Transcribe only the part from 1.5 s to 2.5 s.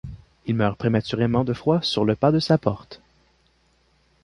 froid sur le pas de